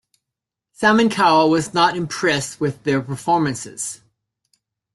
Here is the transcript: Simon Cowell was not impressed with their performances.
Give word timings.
Simon 0.71 1.11
Cowell 1.11 1.51
was 1.51 1.75
not 1.75 1.95
impressed 1.95 2.59
with 2.59 2.81
their 2.85 3.03
performances. 3.03 4.01